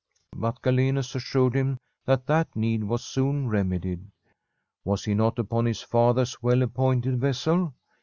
[0.35, 4.09] But Galenus assured him that that need was soon remedied.
[4.83, 7.75] Was he not upon his father's well appointed vessel?